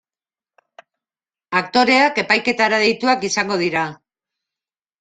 Aktoreak 1.59 2.19
epaiketara 2.23 2.81
deituak 2.87 3.29
izango 3.33 3.61
dira. 3.65 3.87